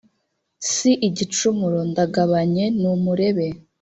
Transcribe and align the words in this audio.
si 0.69 0.91
igicumuro, 1.07 1.79
ndagabanye 1.91 2.65
numurebe 2.81 3.47